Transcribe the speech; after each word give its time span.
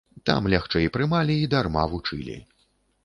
Там 0.29 0.47
лягчэй 0.53 0.89
прымалі 0.95 1.37
і 1.43 1.45
дарма 1.53 1.83
вучылі. 1.93 2.41